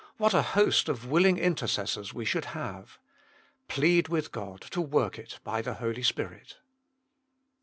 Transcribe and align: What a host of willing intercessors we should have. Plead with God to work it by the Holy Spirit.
What 0.17 0.33
a 0.33 0.41
host 0.41 0.89
of 0.89 1.05
willing 1.05 1.37
intercessors 1.37 2.11
we 2.11 2.25
should 2.25 2.45
have. 2.57 2.97
Plead 3.67 4.07
with 4.07 4.31
God 4.31 4.61
to 4.71 4.81
work 4.81 5.19
it 5.19 5.39
by 5.43 5.61
the 5.61 5.75
Holy 5.75 6.01
Spirit. 6.01 6.57